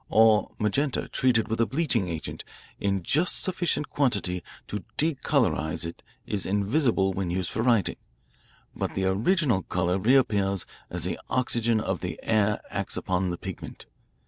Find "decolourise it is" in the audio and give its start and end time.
4.97-6.43